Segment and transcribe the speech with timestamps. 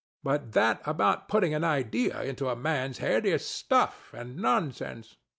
[0.23, 5.15] But that about putting an idea into a man's head is stuff and nonsense.